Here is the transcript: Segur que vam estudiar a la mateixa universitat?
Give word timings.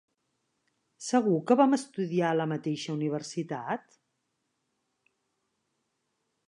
Segur 1.07 1.35
que 1.51 1.57
vam 1.59 1.77
estudiar 1.77 2.31
a 2.31 2.39
la 2.39 2.47
mateixa 2.55 2.95
universitat? 2.97 4.01